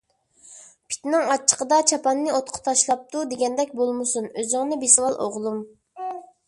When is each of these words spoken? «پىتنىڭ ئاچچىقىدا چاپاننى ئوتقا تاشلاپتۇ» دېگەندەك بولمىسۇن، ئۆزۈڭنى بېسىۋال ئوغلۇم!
«پىتنىڭ 0.93 1.27
ئاچچىقىدا 1.33 1.79
چاپاننى 1.91 2.33
ئوتقا 2.37 2.63
تاشلاپتۇ» 2.69 3.23
دېگەندەك 3.35 3.77
بولمىسۇن، 3.83 4.33
ئۆزۈڭنى 4.35 4.85
بېسىۋال 4.87 5.21
ئوغلۇم! 5.27 5.67